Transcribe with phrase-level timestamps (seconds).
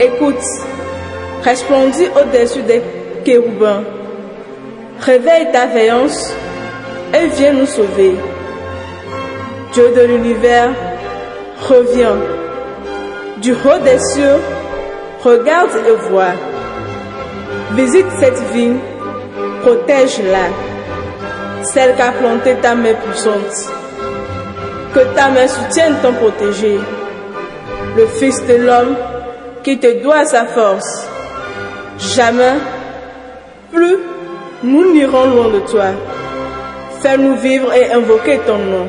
[0.00, 0.42] écoute,
[1.44, 2.82] resplendis au-dessus des
[3.24, 3.84] chérubins.
[5.00, 6.34] Réveille ta veillance
[7.14, 8.16] et viens nous sauver.
[9.74, 10.70] Dieu de l'univers,
[11.68, 12.16] reviens.
[13.40, 14.38] Du haut des cieux,
[15.22, 16.34] regarde et vois.
[17.76, 18.78] Visite cette vigne,
[19.62, 20.48] protège-la,
[21.62, 23.83] celle qu'a planté ta main puissante.
[24.94, 26.78] Que ta main soutienne ton protégé,
[27.96, 28.96] le Fils de l'homme
[29.64, 31.08] qui te doit sa force.
[31.98, 32.54] Jamais,
[33.72, 33.98] plus,
[34.62, 35.86] nous n'irons loin de toi.
[37.00, 38.86] Fais-nous vivre et invoquer ton nom.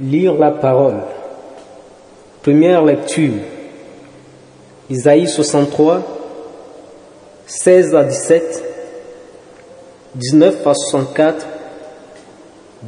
[0.00, 1.02] Lire la parole.
[2.42, 3.34] Première lecture.
[4.90, 6.02] Isaïe 63,
[7.46, 8.64] 16 à 17,
[10.14, 11.46] 19 à 64,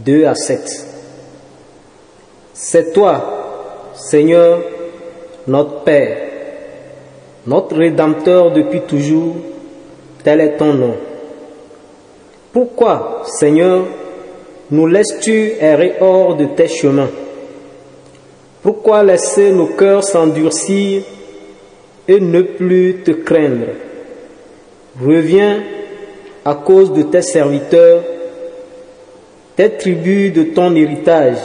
[0.05, 0.87] 2 à 7.
[2.53, 4.61] C'est toi, Seigneur,
[5.47, 6.19] notre Père,
[7.47, 9.37] notre Rédempteur depuis toujours,
[10.25, 10.97] tel est ton nom.
[12.53, 13.85] Pourquoi, Seigneur,
[14.71, 17.11] nous laisses-tu errer hors de tes chemins?
[18.63, 21.03] Pourquoi laisser nos cœurs s'endurcir
[22.09, 23.69] et ne plus te craindre?
[25.01, 25.63] Reviens
[26.45, 28.03] à cause de tes serviteurs,
[29.57, 31.39] tes tribus de ton héritage.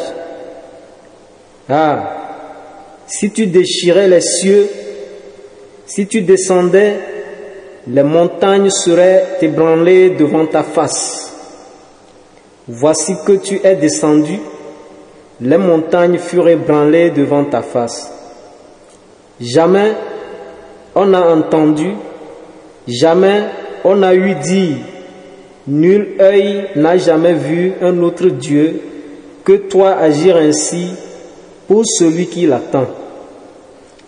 [1.69, 2.21] Ah,
[3.07, 4.69] si tu déchirais les cieux,
[5.85, 6.99] si tu descendais,
[7.87, 11.33] les montagnes seraient ébranlées devant ta face.
[12.67, 14.39] Voici que tu es descendu,
[15.39, 18.11] les montagnes furent ébranlées devant ta face.
[19.39, 19.93] Jamais
[20.93, 21.93] on n'a entendu,
[22.87, 23.43] jamais
[23.83, 24.75] on n'a eu dit,
[25.67, 28.81] nul œil n'a jamais vu un autre Dieu
[29.43, 30.87] que toi agir ainsi
[31.67, 32.87] pour celui qui l'attend.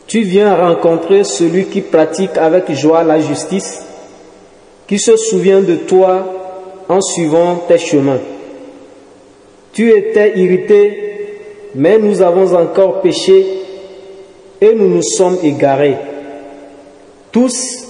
[0.07, 3.83] Tu viens rencontrer celui qui pratique avec joie la justice,
[4.87, 6.27] qui se souvient de toi
[6.89, 8.19] en suivant tes chemins.
[9.71, 10.99] Tu étais irrité,
[11.73, 13.45] mais nous avons encore péché
[14.61, 15.97] et nous nous sommes égarés.
[17.31, 17.87] Tous,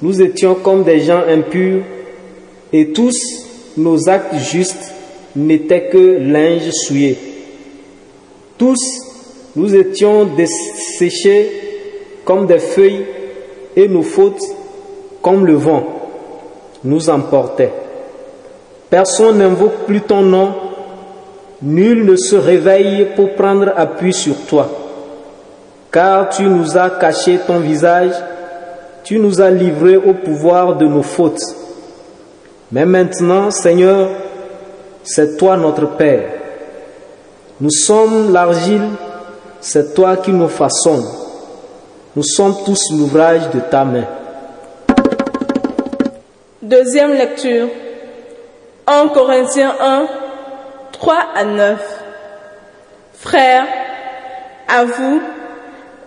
[0.00, 1.82] nous étions comme des gens impurs
[2.76, 3.16] et tous
[3.76, 4.92] nos actes justes
[5.36, 7.16] n'étaient que linge souillé.
[8.58, 8.80] Tous,
[9.54, 11.52] nous étions desséchés
[12.24, 13.06] comme des feuilles
[13.76, 14.42] et nos fautes,
[15.22, 15.84] comme le vent,
[16.82, 17.72] nous emportaient.
[18.90, 20.54] Personne n'invoque plus ton nom,
[21.62, 24.68] nul ne se réveille pour prendre appui sur toi,
[25.92, 28.14] car tu nous as caché ton visage,
[29.04, 31.63] tu nous as livrés au pouvoir de nos fautes.
[32.74, 34.08] Mais maintenant, Seigneur,
[35.04, 36.28] c'est toi notre Père.
[37.60, 38.88] Nous sommes l'argile,
[39.60, 41.06] c'est toi qui nous façonnes.
[42.16, 44.06] Nous sommes tous l'ouvrage de ta main.
[46.62, 47.68] Deuxième lecture.
[48.88, 50.06] 1 Corinthiens 1,
[50.90, 51.78] 3 à 9.
[53.20, 53.66] Frères,
[54.66, 55.22] à vous,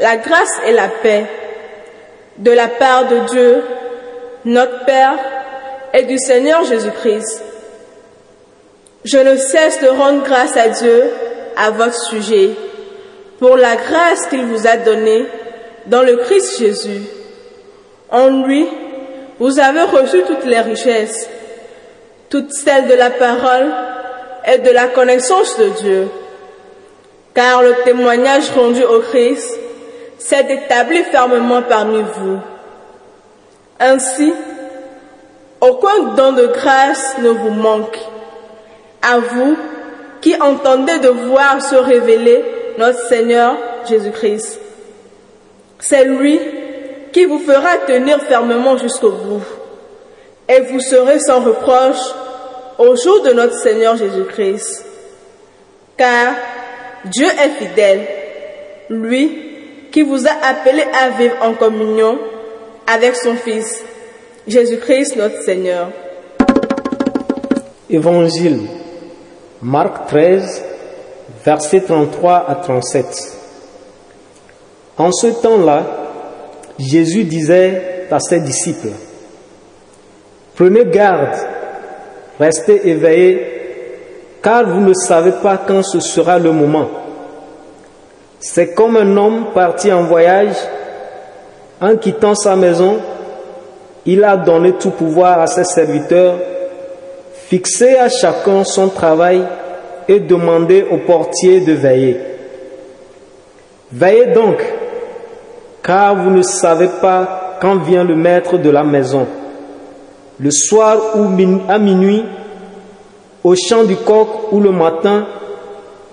[0.01, 1.27] la grâce et la paix
[2.39, 3.63] de la part de Dieu,
[4.43, 5.15] notre Père,
[5.93, 7.43] et du Seigneur Jésus-Christ.
[9.03, 11.03] Je ne cesse de rendre grâce à Dieu
[11.55, 12.51] à votre sujet
[13.39, 15.25] pour la grâce qu'il vous a donnée
[15.85, 17.01] dans le Christ Jésus.
[18.09, 18.67] En lui,
[19.39, 21.29] vous avez reçu toutes les richesses,
[22.29, 23.71] toutes celles de la parole
[24.45, 26.07] et de la connaissance de Dieu.
[27.33, 29.59] Car le témoignage rendu au Christ
[30.17, 32.39] s'est établi fermement parmi vous.
[33.79, 34.33] Ainsi,
[35.61, 37.97] aucun don de grâce ne vous manque.
[39.01, 39.57] À vous
[40.21, 42.43] qui entendez de voir se révéler
[42.77, 43.55] notre Seigneur
[43.87, 44.59] Jésus-Christ.
[45.79, 46.39] C'est lui
[47.11, 49.43] qui vous fera tenir fermement jusqu'au bout.
[50.49, 52.01] Et vous serez sans reproche
[52.77, 54.85] au jour de notre Seigneur Jésus-Christ.
[55.97, 56.35] Car
[57.05, 58.07] Dieu est fidèle,
[58.89, 59.47] lui
[59.91, 62.19] qui vous a appelé à vivre en communion
[62.85, 63.83] avec son Fils,
[64.47, 65.89] Jésus-Christ notre Seigneur.
[67.89, 68.61] Évangile
[69.61, 70.63] Marc 13,
[71.43, 73.05] versets 33 à 37.
[74.97, 75.83] En ce temps-là,
[76.79, 78.91] Jésus disait à ses disciples,
[80.55, 81.35] Prenez garde,
[82.39, 83.47] restez éveillés,
[84.41, 86.87] car vous ne savez pas quand ce sera le moment.
[88.39, 90.55] C'est comme un homme parti en voyage,
[91.81, 92.99] en quittant sa maison,
[94.07, 96.39] il a donné tout pouvoir à ses serviteurs,
[97.49, 99.43] fixé à chacun son travail
[100.07, 102.17] et demandé au portier de veiller.
[103.91, 104.63] Veillez donc,
[105.83, 109.27] car vous ne savez pas quand vient le maître de la maison,
[110.39, 111.27] le soir ou
[111.67, 112.23] à minuit,
[113.43, 115.27] au chant du coq ou le matin,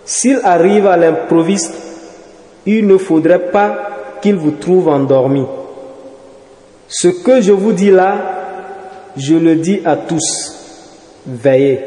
[0.05, 1.75] s'il arrive à l'improviste,
[2.67, 3.77] il ne faudrait pas
[4.21, 5.45] qu'il vous trouve endormi.
[6.97, 10.55] Ce que je vous dis là, je le dis à tous.
[11.27, 11.81] Veillez.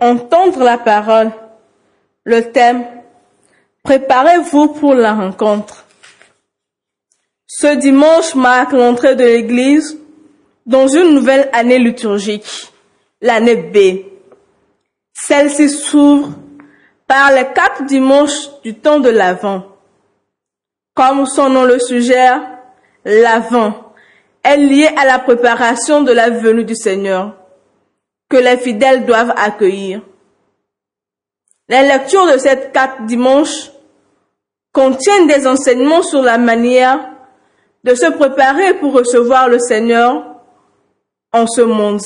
[0.00, 1.32] Entendre la parole.
[2.24, 2.86] Le thème.
[3.82, 5.84] Préparez-vous pour la rencontre.
[7.46, 9.98] Ce dimanche marque l'entrée de l'Église
[10.64, 12.72] dans une nouvelle année liturgique,
[13.20, 14.06] l'année B.
[15.12, 16.30] Celle-ci s'ouvre
[17.06, 19.62] par les quatre dimanches du temps de l'Avent.
[20.94, 22.51] Comme son nom le suggère,
[23.04, 23.92] l'Avent
[24.42, 27.36] est lié à la préparation de la venue du Seigneur
[28.28, 30.02] que les fidèles doivent accueillir.
[31.68, 33.70] Les lectures de ces quatre dimanches
[34.72, 37.10] contiennent des enseignements sur la manière
[37.84, 40.24] de se préparer pour recevoir le Seigneur
[41.32, 42.00] en ce monde.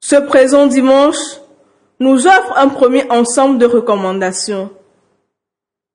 [0.00, 1.40] Ce présent dimanche
[1.98, 4.70] nous offre un premier ensemble de recommandations.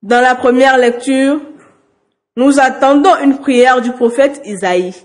[0.01, 1.39] Dans la première lecture,
[2.35, 4.95] nous attendons une prière du prophète Isaïe.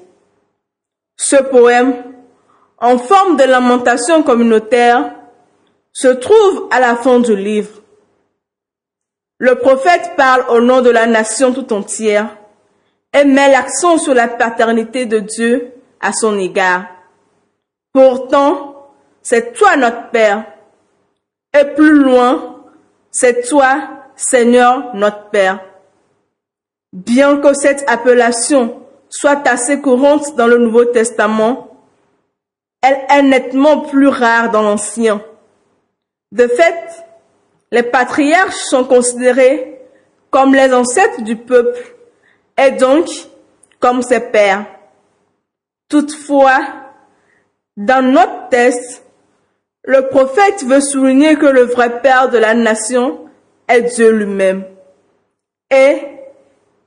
[1.17, 1.94] Ce poème,
[2.78, 5.12] en forme de lamentation communautaire,
[5.93, 7.81] se trouve à la fin du livre.
[9.38, 12.37] Le prophète parle au nom de la nation tout entière
[13.12, 16.87] et met l'accent sur la paternité de Dieu à son égard.
[17.93, 18.90] Pourtant,
[19.22, 20.44] c'est toi notre Père.
[21.58, 22.62] Et plus loin,
[23.11, 25.66] c'est toi, Seigneur, notre Père.
[26.96, 31.69] Bien que cette appellation soit assez courante dans le Nouveau Testament,
[32.81, 35.22] elle est nettement plus rare dans l'Ancien.
[36.32, 37.04] De fait,
[37.70, 39.78] les patriarches sont considérés
[40.31, 41.78] comme les ancêtres du peuple
[42.56, 43.06] et donc
[43.78, 44.64] comme ses pères.
[45.90, 46.60] Toutefois,
[47.76, 49.04] dans notre texte,
[49.84, 53.28] le prophète veut souligner que le vrai père de la nation
[53.69, 54.64] est Dieu lui-même.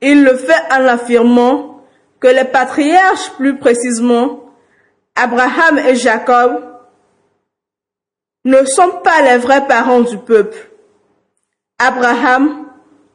[0.00, 1.84] Il le fait en affirmant
[2.20, 4.44] que les patriarches, plus précisément
[5.14, 6.62] Abraham et Jacob,
[8.44, 10.70] ne sont pas les vrais parents du peuple.
[11.78, 12.66] Abraham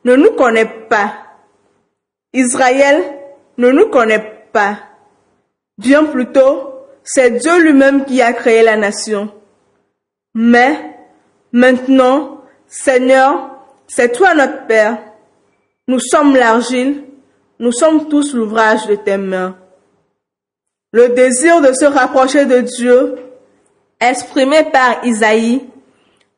[0.04, 1.14] ne nous connaît pas.
[2.34, 3.04] Israël
[3.58, 4.78] ne nous connaît pas.
[5.78, 6.74] Bien plutôt,
[7.04, 9.31] c'est Dieu lui-même qui a créé la nation.
[10.34, 10.98] Mais
[11.52, 13.52] maintenant, Seigneur,
[13.88, 14.98] c'est toi notre Père.
[15.88, 17.04] Nous sommes l'argile,
[17.60, 19.56] nous sommes tous l'ouvrage de tes mains.
[20.92, 23.16] Le désir de se rapprocher de Dieu,
[24.00, 25.62] exprimé par Isaïe,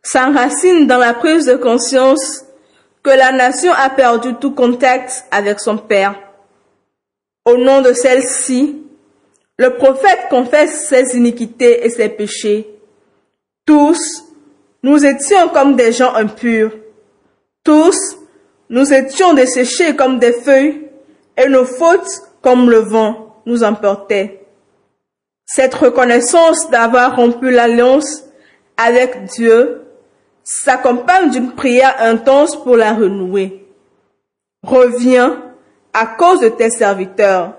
[0.04, 2.44] s'enracine dans la prise de conscience
[3.04, 6.16] que la nation a perdu tout contact avec son Père.
[7.46, 8.84] Au nom de celle-ci,
[9.58, 12.68] le prophète confesse ses iniquités et ses péchés.
[13.66, 14.26] Tous,
[14.84, 16.72] nous étions comme des gens impurs.
[17.64, 18.17] Tous,
[18.70, 20.90] nous étions desséchés comme des feuilles
[21.38, 24.46] et nos fautes, comme le vent, nous emportaient.
[25.46, 28.24] Cette reconnaissance d'avoir rompu l'alliance
[28.76, 29.84] avec Dieu
[30.44, 33.66] s'accompagne d'une prière intense pour la renouer.
[34.64, 35.44] Reviens
[35.94, 37.54] à cause de tes serviteurs,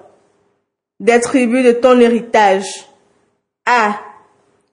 [1.01, 2.67] des tribus de ton héritage.
[3.67, 4.01] Ah,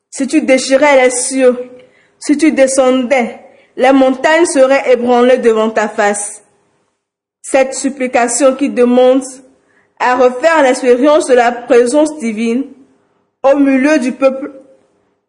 [0.09, 1.69] si tu déchirais les cieux,
[2.19, 3.44] si tu descendais,
[3.77, 6.43] les montagnes seraient ébranlées devant ta face.
[7.41, 9.23] Cette supplication qui demande
[9.99, 12.65] à refaire l'expérience de la présence divine
[13.43, 14.51] au milieu du peuple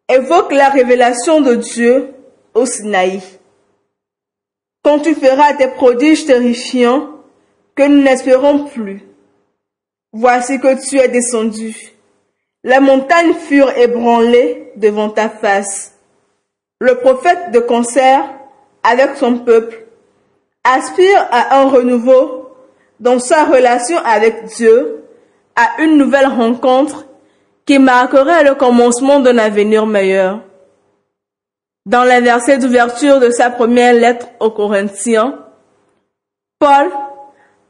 [0.09, 2.15] évoque la révélation de Dieu
[2.55, 3.21] au Sinaï.
[4.83, 7.11] Quand tu feras tes prodiges terrifiants
[7.75, 9.03] que nous n'espérons plus,
[10.13, 11.93] voici que tu es descendu.
[12.65, 15.95] Les montagnes furent ébranlées devant ta face.
[16.81, 18.36] Le prophète de concert
[18.87, 19.85] avec son peuple
[20.63, 22.51] aspire à un renouveau
[23.01, 25.05] dans sa relation avec Dieu,
[25.57, 27.07] à une nouvelle rencontre
[27.67, 30.41] qui marquerait le commencement d'un avenir meilleur.
[31.85, 35.39] Dans les versets d'ouverture de sa première lettre aux Corinthiens,
[36.59, 36.91] Paul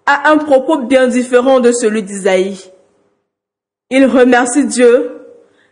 [0.05, 2.73] a un propos bien différent de celui d'Isaïe.
[3.91, 5.13] Il remercie Dieu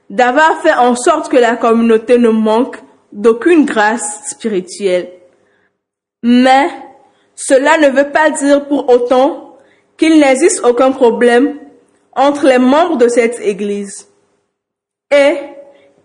[0.09, 2.79] d'avoir fait en sorte que la communauté ne manque
[3.13, 5.11] d'aucune grâce spirituelle.
[6.25, 6.71] Mais
[7.37, 9.59] cela ne veut pas dire pour autant
[9.99, 11.59] qu'il n'existe aucun problème
[12.13, 14.09] entre les membres de cette Église.
[15.11, 15.37] Et,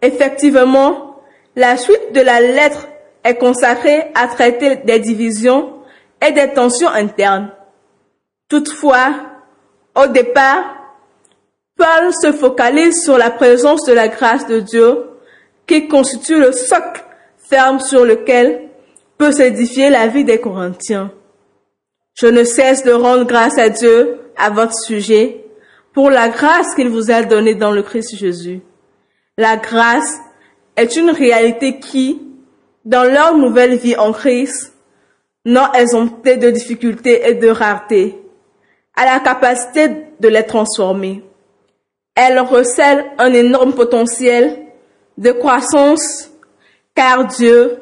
[0.01, 1.15] effectivement,
[1.55, 2.89] la suite de la lettre
[3.23, 5.75] est consacrée à traiter des divisions
[6.25, 7.51] et des tensions internes.
[8.49, 9.13] Toutefois,
[9.95, 10.75] au départ,
[11.77, 15.05] Paul se focalise sur la présence de la grâce de Dieu
[15.65, 17.05] qui constitue le socle
[17.37, 18.68] ferme sur lequel
[19.19, 21.11] peut s'édifier la vie des Corinthiens.
[22.15, 25.45] Je ne cesse de rendre grâce à Dieu à votre sujet
[25.93, 28.61] pour la grâce qu'il vous a donnée dans le Christ Jésus.
[29.37, 30.17] La grâce
[30.77, 32.21] est une réalité qui,
[32.85, 34.73] dans leur nouvelle vie en Christ,
[35.45, 38.17] non exemptée de difficultés et de raretés,
[38.95, 41.23] a la capacité de les transformer.
[42.15, 44.59] Elle recèle un énorme potentiel
[45.17, 46.31] de croissance
[46.95, 47.79] car Dieu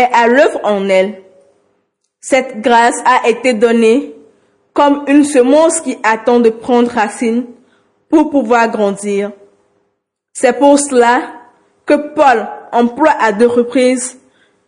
[0.00, 1.22] est à l'œuvre en elle.
[2.20, 4.14] Cette grâce a été donnée
[4.72, 7.46] comme une semence qui attend de prendre racine
[8.08, 9.32] pour pouvoir grandir.
[10.32, 11.22] C'est pour cela
[11.86, 14.18] que Paul emploie à deux reprises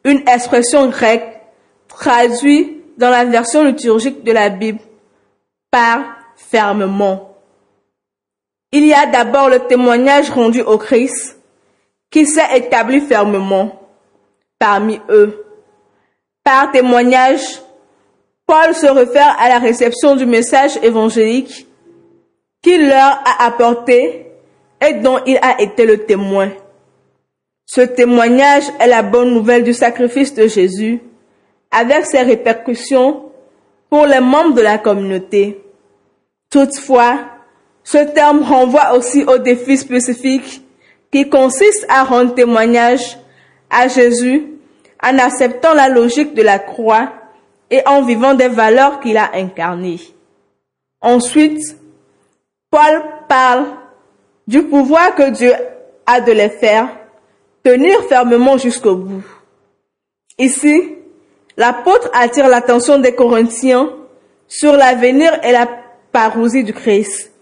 [0.05, 1.41] une expression grecque
[1.89, 4.81] traduite dans la version liturgique de la Bible
[5.71, 6.05] par
[6.37, 7.37] fermement.
[8.73, 11.39] Il y a d'abord le témoignage rendu au Christ
[12.11, 13.82] qui s'est établi fermement
[14.63, 15.45] parmi eux.
[16.45, 17.61] Par témoignage,
[18.47, 21.67] Paul se réfère à la réception du message évangélique
[22.63, 24.29] qu'il leur a apporté
[24.81, 26.51] et dont il a été le témoin.
[27.67, 31.01] Ce témoignage est la bonne nouvelle du sacrifice de Jésus
[31.73, 33.33] avec ses répercussions
[33.91, 35.61] pour les membres de la communauté.
[36.51, 37.19] Toutefois,
[37.83, 40.63] ce terme renvoie aussi au défi spécifique
[41.11, 43.19] qui consiste à rendre témoignage
[43.69, 44.52] à Jésus
[45.03, 47.13] en acceptant la logique de la croix
[47.71, 50.01] et en vivant des valeurs qu'il a incarnées.
[51.01, 51.77] Ensuite,
[52.71, 53.67] Paul parle
[54.47, 55.53] du pouvoir que Dieu
[56.07, 56.89] a de les faire
[57.63, 59.25] tenir fermement jusqu'au bout.
[60.39, 60.97] Ici,
[61.57, 63.91] l'apôtre attire l'attention des Corinthiens
[64.49, 65.69] sur l'avenir et la
[66.13, 67.33] parousie du Christ,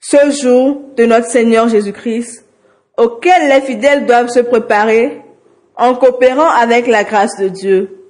[0.00, 2.44] ce jour de notre Seigneur Jésus-Christ,
[2.96, 5.19] auquel les fidèles doivent se préparer
[5.80, 8.06] en coopérant avec la grâce de Dieu.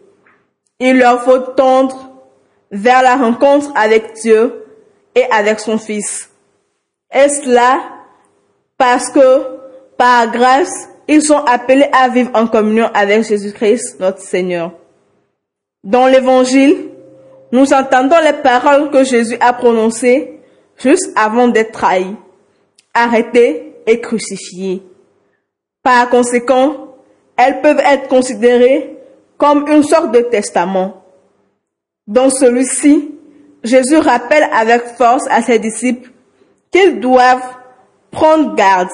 [0.78, 2.10] Il leur faut tendre
[2.70, 4.64] vers la rencontre avec Dieu
[5.14, 6.30] et avec son Fils.
[7.14, 7.80] Et cela
[8.76, 9.44] parce que,
[9.96, 10.70] par grâce,
[11.06, 14.72] ils sont appelés à vivre en communion avec Jésus-Christ, notre Seigneur?
[15.82, 16.88] Dans l'Évangile,
[17.52, 20.40] nous entendons les paroles que Jésus a prononcées
[20.76, 22.14] juste avant d'être trahi,
[22.94, 24.82] arrêté et crucifié.
[25.82, 26.89] Par conséquent,
[27.40, 28.96] elles peuvent être considérées
[29.38, 31.02] comme une sorte de testament.
[32.06, 33.14] Dans celui-ci,
[33.64, 36.10] Jésus rappelle avec force à ses disciples
[36.70, 37.56] qu'ils doivent
[38.10, 38.88] prendre garde,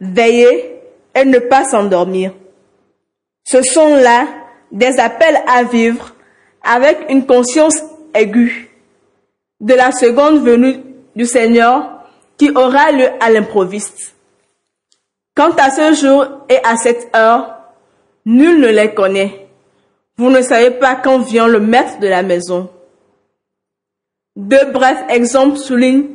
[0.00, 0.80] veiller
[1.14, 2.32] et ne pas s'endormir.
[3.44, 4.26] Ce sont là
[4.70, 6.14] des appels à vivre
[6.62, 7.82] avec une conscience
[8.14, 8.70] aiguë
[9.60, 10.80] de la seconde venue
[11.16, 12.04] du Seigneur
[12.36, 14.14] qui aura lieu à l'improviste.
[15.34, 17.61] Quant à ce jour et à cette heure,
[18.24, 19.48] nul ne les connaît.
[20.16, 22.70] Vous ne savez pas quand vient le maître de la maison.
[24.36, 26.10] Deux brefs exemples soulignent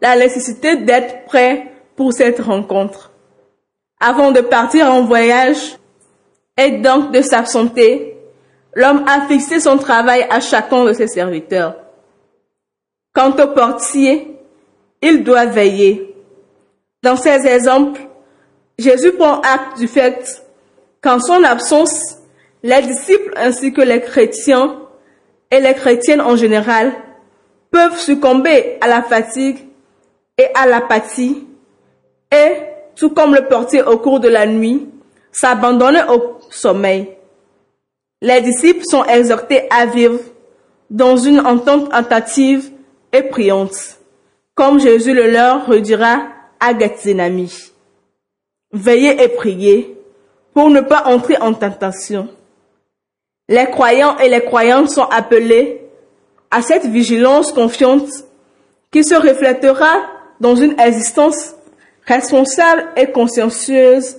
[0.00, 3.12] la nécessité d'être prêt pour cette rencontre.
[4.00, 5.78] Avant de partir en voyage
[6.56, 8.16] et donc de s'absenter,
[8.74, 11.76] l'homme a fixé son travail à chacun de ses serviteurs.
[13.14, 14.36] Quant au portier,
[15.02, 16.16] il doit veiller.
[17.02, 18.00] Dans ces exemples,
[18.78, 20.42] Jésus prend acte du fait
[21.02, 22.18] qu'en son absence,
[22.62, 24.78] les disciples ainsi que les chrétiens
[25.50, 26.92] et les chrétiennes en général
[27.70, 29.58] peuvent succomber à la fatigue
[30.38, 31.46] et à l'apathie
[32.30, 32.52] et,
[32.94, 34.88] tout comme le portier au cours de la nuit,
[35.32, 37.08] s'abandonner au sommeil.
[38.20, 40.20] Les disciples sont exhortés à vivre
[40.88, 42.70] dans une entente tentative
[43.12, 43.98] et priante,
[44.54, 46.22] comme Jésus le leur redira
[46.60, 47.48] à Gethsemane.
[48.72, 50.01] Veillez et priez
[50.54, 52.28] pour ne pas entrer en tentation.
[53.48, 55.80] Les croyants et les croyantes sont appelés
[56.50, 58.08] à cette vigilance confiante
[58.90, 59.92] qui se reflètera
[60.40, 61.54] dans une existence
[62.06, 64.16] responsable et consciencieuse,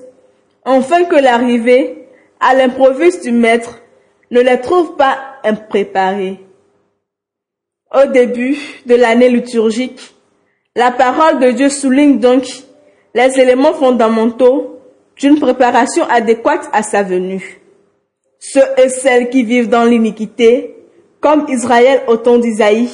[0.66, 2.08] afin que l'arrivée
[2.40, 3.80] à l'improviste du maître,
[4.32, 6.40] ne les trouve pas impréparés.
[7.94, 10.16] Au début de l'année liturgique,
[10.76, 12.46] la parole de Dieu souligne donc
[13.14, 14.73] les éléments fondamentaux
[15.18, 17.62] d'une préparation adéquate à sa venue.
[18.40, 20.76] Ceux et celles qui vivent dans l'iniquité,
[21.20, 22.90] comme Israël au temps d'Isaïe,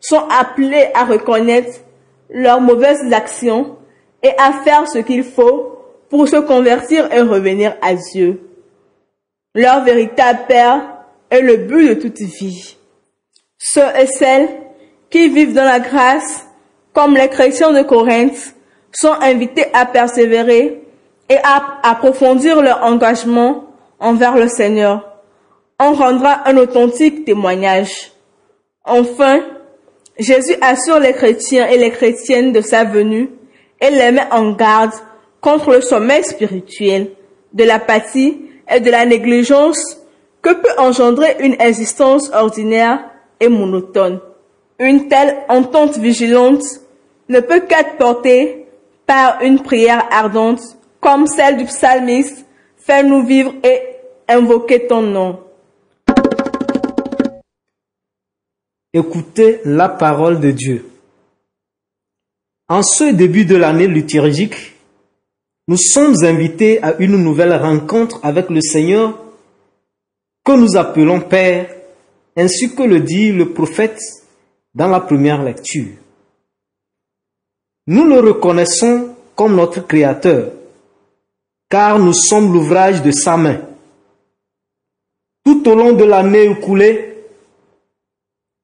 [0.00, 1.80] sont appelés à reconnaître
[2.30, 3.76] leurs mauvaises actions
[4.22, 8.40] et à faire ce qu'il faut pour se convertir et revenir à Dieu.
[9.54, 10.82] Leur véritable Père
[11.30, 12.76] est le but de toute vie.
[13.58, 14.48] Ceux et celles
[15.10, 16.46] qui vivent dans la grâce,
[16.92, 18.54] comme les chrétiens de Corinthe,
[18.92, 20.85] sont invités à persévérer
[21.28, 23.64] et à approfondir leur engagement
[23.98, 25.04] envers le Seigneur.
[25.80, 28.12] On rendra un authentique témoignage.
[28.84, 29.40] Enfin,
[30.18, 33.30] Jésus assure les chrétiens et les chrétiennes de sa venue
[33.80, 34.92] et les met en garde
[35.40, 37.10] contre le sommeil spirituel,
[37.52, 38.40] de l'apathie
[38.72, 39.98] et de la négligence
[40.40, 43.00] que peut engendrer une existence ordinaire
[43.40, 44.20] et monotone.
[44.78, 46.62] Une telle entente vigilante
[47.28, 48.66] ne peut qu'être portée
[49.06, 50.62] par une prière ardente
[51.06, 52.44] comme celle du psalmiste,
[52.78, 53.80] fais-nous vivre et
[54.26, 55.38] invoquer ton nom.
[58.92, 60.84] Écoutez la parole de Dieu.
[62.68, 64.74] En ce début de l'année liturgique,
[65.68, 69.16] nous sommes invités à une nouvelle rencontre avec le Seigneur
[70.44, 71.72] que nous appelons Père,
[72.36, 74.00] ainsi que le dit le prophète
[74.74, 75.94] dans la première lecture.
[77.86, 80.50] Nous le reconnaissons comme notre Créateur,
[81.68, 83.60] car nous sommes l'ouvrage de sa main.
[85.44, 87.14] Tout au long de l'année écoulée,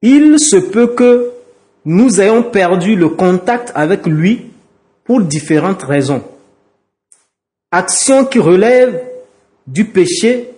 [0.01, 1.31] il se peut que
[1.85, 4.51] nous ayons perdu le contact avec lui
[5.03, 6.23] pour différentes raisons.
[7.71, 9.01] Actions qui relèvent
[9.65, 10.49] du péché,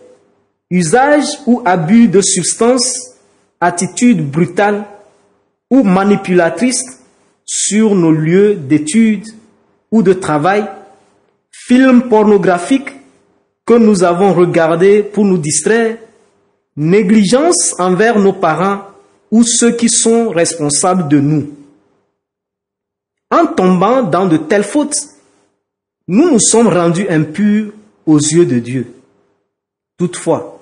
[0.70, 3.16] usage ou abus de substances,
[3.62, 4.86] attitudes brutales
[5.70, 7.00] ou manipulatrices
[7.46, 9.28] sur nos lieux d'études
[9.92, 10.66] ou de travail,
[11.68, 12.92] films pornographiques
[13.66, 15.98] que nous avons regardés pour nous distraire,
[16.76, 18.84] négligence envers nos parents
[19.32, 21.50] ou ceux qui sont responsables de nous.
[23.32, 24.96] En tombant dans de telles fautes,
[26.08, 27.72] nous nous sommes rendus impurs
[28.06, 28.94] aux yeux de Dieu.
[29.98, 30.60] Toutefois,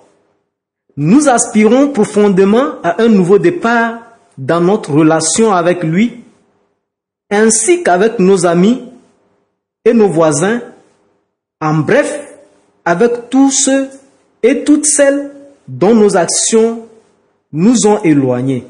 [0.95, 3.99] nous aspirons profondément à un nouveau départ
[4.37, 6.23] dans notre relation avec lui,
[7.29, 8.83] ainsi qu'avec nos amis
[9.83, 10.61] et nos voisins,
[11.63, 12.21] en bref,
[12.83, 13.89] avec tous ceux
[14.43, 15.31] et toutes celles
[15.67, 16.85] dont nos actions
[17.53, 18.67] nous ont éloignés.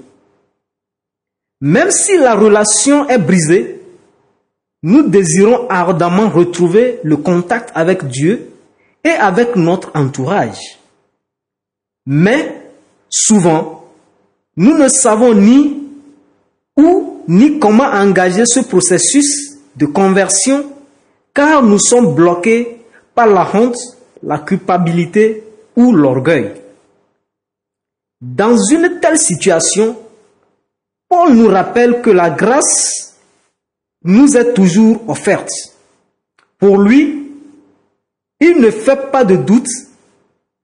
[1.59, 3.81] Même si la relation est brisée,
[4.83, 8.49] nous désirons ardemment retrouver le contact avec Dieu
[9.03, 10.77] et avec notre entourage.
[12.05, 12.61] Mais
[13.09, 13.85] souvent,
[14.55, 15.81] nous ne savons ni
[16.77, 20.65] où ni comment engager ce processus de conversion
[21.33, 22.82] car nous sommes bloqués
[23.15, 23.77] par la honte,
[24.21, 25.43] la culpabilité
[25.75, 26.53] ou l'orgueil.
[28.21, 29.97] Dans une telle situation,
[31.09, 33.17] Paul nous rappelle que la grâce
[34.03, 35.51] nous est toujours offerte.
[36.57, 37.31] Pour lui,
[38.39, 39.67] il ne fait pas de doute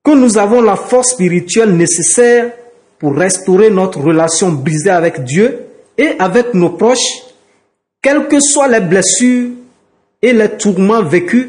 [0.03, 2.53] que nous avons la force spirituelle nécessaire
[2.97, 5.65] pour restaurer notre relation brisée avec Dieu
[5.97, 7.23] et avec nos proches,
[8.01, 9.51] quelles que soient les blessures
[10.21, 11.47] et les tourments vécus,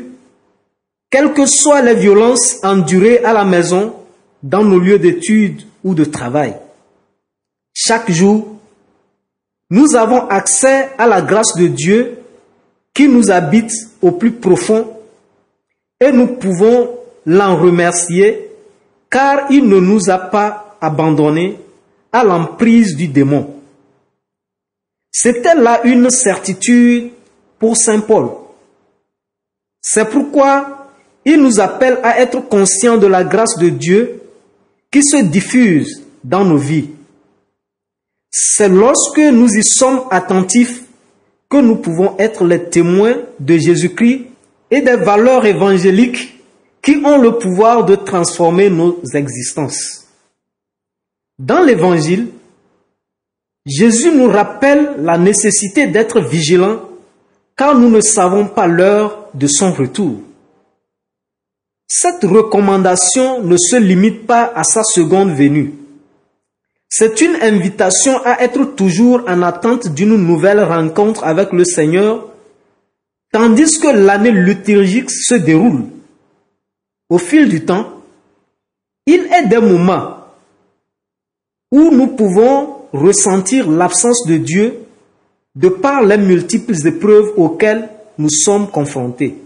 [1.11, 3.94] quelles que soient les violences endurées à la maison,
[4.42, 6.55] dans nos lieux d'études ou de travail.
[7.75, 8.57] Chaque jour,
[9.70, 12.18] nous avons accès à la grâce de Dieu
[12.94, 14.96] qui nous habite au plus profond
[16.01, 16.96] et nous pouvons
[17.27, 18.51] l'en remercier
[19.11, 21.59] car il ne nous a pas abandonnés
[22.12, 23.55] à l'emprise du démon.
[25.12, 27.11] C'était là une certitude
[27.59, 28.31] pour Saint Paul.
[29.83, 30.80] C'est pourquoi
[31.31, 34.21] il nous appelle à être conscients de la grâce de Dieu
[34.90, 36.88] qui se diffuse dans nos vies.
[38.33, 40.83] C'est lorsque nous y sommes attentifs
[41.49, 44.27] que nous pouvons être les témoins de Jésus-Christ
[44.73, 46.40] et des valeurs évangéliques
[46.83, 50.09] qui ont le pouvoir de transformer nos existences.
[51.38, 52.29] Dans l'Évangile,
[53.66, 56.81] Jésus nous rappelle la nécessité d'être vigilants
[57.57, 60.21] car nous ne savons pas l'heure de son retour.
[61.92, 65.74] Cette recommandation ne se limite pas à sa seconde venue.
[66.88, 72.29] C'est une invitation à être toujours en attente d'une nouvelle rencontre avec le Seigneur,
[73.33, 75.87] tandis que l'année liturgique se déroule.
[77.09, 78.00] Au fil du temps,
[79.07, 80.18] Il est des moments
[81.72, 84.79] où nous pouvons ressentir l'absence de Dieu
[85.57, 89.37] de par les multiples épreuves auxquelles nous sommes confrontés.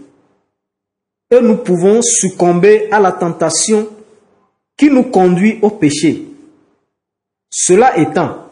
[1.31, 3.87] Et nous pouvons succomber à la tentation
[4.77, 6.27] qui nous conduit au péché.
[7.49, 8.45] Cela étant,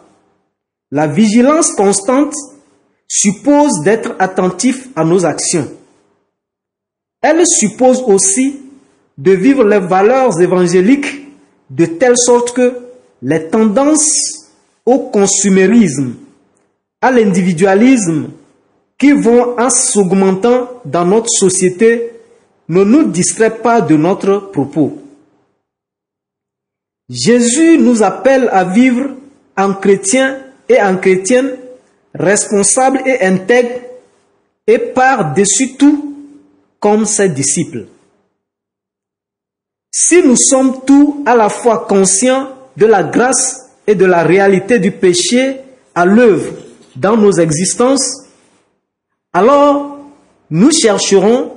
[0.91, 2.33] la vigilance constante
[3.07, 5.69] suppose d'être attentif à nos actions.
[7.21, 8.59] Elle suppose aussi
[9.17, 11.27] de vivre les valeurs évangéliques
[11.69, 12.77] de telle sorte que
[13.21, 14.49] les tendances
[14.85, 16.15] au consumérisme,
[17.01, 18.29] à l'individualisme
[18.97, 22.12] qui vont en s'augmentant dans notre société
[22.69, 24.99] ne nous distraient pas de notre propos.
[27.09, 29.11] Jésus nous appelle à vivre
[29.57, 31.57] en chrétien et en chrétienne
[32.13, 33.81] responsable et intègre
[34.67, 36.15] et par-dessus tout
[36.79, 37.87] comme ses disciples.
[39.91, 44.79] Si nous sommes tous à la fois conscients de la grâce et de la réalité
[44.79, 45.57] du péché
[45.93, 46.53] à l'œuvre
[46.95, 48.23] dans nos existences,
[49.33, 49.97] alors
[50.49, 51.53] nous chercherons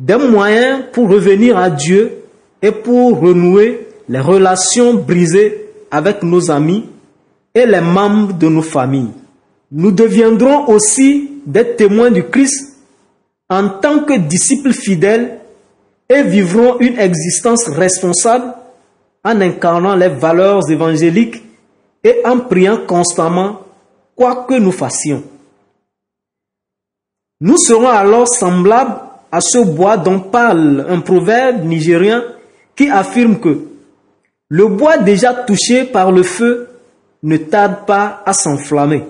[0.00, 2.22] des moyens pour revenir à Dieu
[2.62, 6.88] et pour renouer les relations brisées avec nos amis
[7.54, 9.12] et les membres de nos familles.
[9.70, 12.78] Nous deviendrons aussi des témoins du Christ
[13.50, 15.38] en tant que disciples fidèles
[16.08, 18.54] et vivrons une existence responsable
[19.22, 21.42] en incarnant les valeurs évangéliques
[22.02, 23.60] et en priant constamment
[24.16, 25.22] quoi que nous fassions.
[27.42, 32.24] Nous serons alors semblables à ce bois dont parle un proverbe nigérien
[32.74, 33.66] qui affirme que
[34.48, 36.68] le bois déjà touché par le feu
[37.22, 39.04] ne tarde pas à s'enflammer.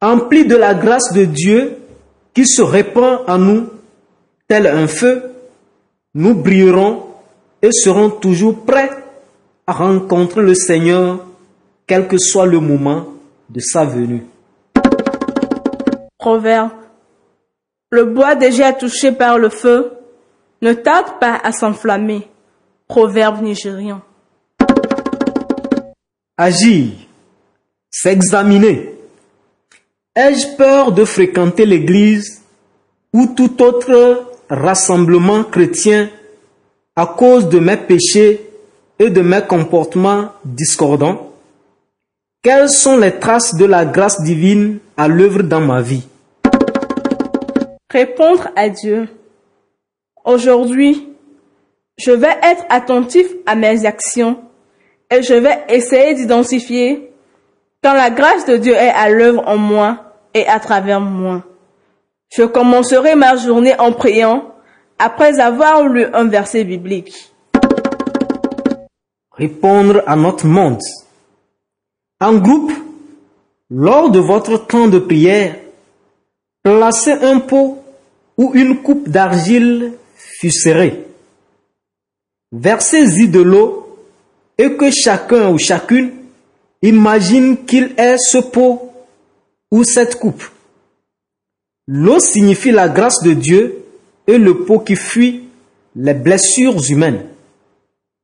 [0.00, 1.76] Emplis de la grâce de Dieu
[2.32, 3.68] qui se répand en nous
[4.46, 5.30] tel un feu,
[6.14, 7.04] nous brillerons
[7.62, 8.90] et seront toujours prêts
[9.66, 11.24] à rencontrer le Seigneur,
[11.86, 13.06] quel que soit le moment
[13.48, 14.24] de sa venue.
[16.18, 16.79] Proverbe.
[17.92, 19.90] Le bois déjà touché par le feu
[20.62, 22.28] ne tarde pas à s'enflammer.
[22.86, 24.00] Proverbe nigérien.
[26.36, 26.90] Agir,
[27.90, 28.94] s'examiner.
[30.14, 32.42] Ai-je peur de fréquenter l'église
[33.12, 36.10] ou tout autre rassemblement chrétien
[36.94, 38.50] à cause de mes péchés
[39.00, 41.32] et de mes comportements discordants?
[42.42, 46.06] Quelles sont les traces de la grâce divine à l'œuvre dans ma vie?
[47.90, 49.08] Répondre à Dieu.
[50.24, 51.08] Aujourd'hui,
[51.98, 54.38] je vais être attentif à mes actions
[55.10, 57.10] et je vais essayer d'identifier
[57.82, 61.42] quand la grâce de Dieu est à l'œuvre en moi et à travers moi.
[62.32, 64.54] Je commencerai ma journée en priant
[65.00, 67.32] après avoir lu un verset biblique.
[69.32, 70.78] Répondre à notre monde.
[72.20, 72.70] En groupe,
[73.68, 75.56] lors de votre temps de prière,
[76.62, 77.82] placez un pot
[78.36, 79.92] ou une coupe d'argile
[80.48, 81.04] serrée.
[82.52, 83.98] Versez-y de l'eau
[84.56, 86.12] et que chacun ou chacune
[86.82, 88.90] imagine qu'il est ce pot
[89.70, 90.42] ou cette coupe.
[91.86, 93.84] L'eau signifie la grâce de Dieu
[94.26, 95.44] et le pot qui fuit
[95.94, 97.26] les blessures humaines.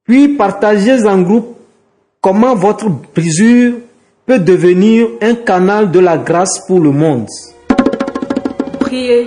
[0.04, 1.56] Puis partagez en groupe
[2.20, 3.74] comment votre brisure
[4.24, 7.28] peut devenir un canal de la grâce pour le monde.
[8.86, 9.26] Priez.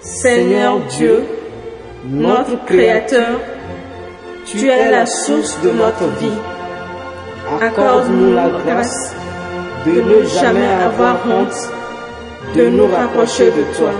[0.00, 1.22] Seigneur Dieu,
[2.08, 3.38] notre Créateur,
[4.46, 6.40] tu es la source de notre vie.
[7.60, 9.14] Accorde-nous la grâce
[9.84, 11.58] de ne jamais avoir honte
[12.56, 13.92] de nous rapprocher de toi.